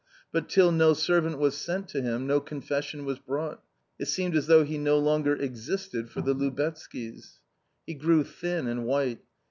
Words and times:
But 0.31 0.49
till 0.49 0.71
no 0.71 0.93
servant 0.95 1.37
was 1.37 1.55
sent 1.55 1.87
to 1.89 2.01
him, 2.01 2.25
no 2.25 2.39
confession 2.39 3.05
was 3.05 3.19
brought; 3.19 3.61
it 3.99 4.07
seemed 4.07 4.35
as 4.35 4.47
though 4.47 4.63
he 4.63 4.79
no 4.79 4.97
longer 4.97 5.35
existed 5.35 6.09
for 6.09 6.21
the 6.21 6.33
Lubetzkys. 6.33 7.37
He 7.85 7.93
grew 7.93 8.23
thin 8.23 8.65
and 8.65 8.87
white. 8.87 9.19